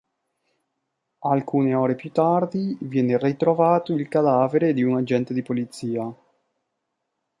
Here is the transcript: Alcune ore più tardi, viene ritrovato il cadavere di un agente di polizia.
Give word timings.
Alcune 1.25 1.75
ore 1.75 1.93
più 1.93 2.11
tardi, 2.11 2.75
viene 2.81 3.19
ritrovato 3.19 3.93
il 3.93 4.07
cadavere 4.07 4.73
di 4.73 4.81
un 4.81 4.97
agente 4.97 5.31
di 5.31 5.43
polizia. 5.43 6.11